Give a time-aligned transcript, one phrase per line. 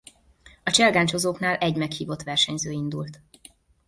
[0.63, 3.21] A cselgáncsozóknál egy meghívott versenyző indult.